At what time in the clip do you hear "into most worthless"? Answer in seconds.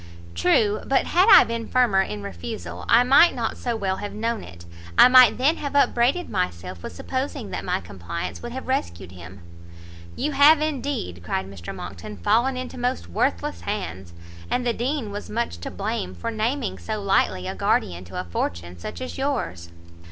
12.57-13.61